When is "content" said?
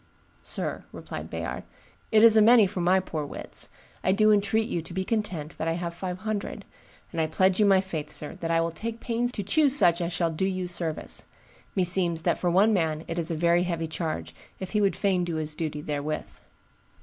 5.05-5.55